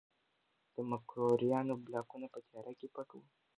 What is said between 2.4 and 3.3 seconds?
تیاره کې پټ وو.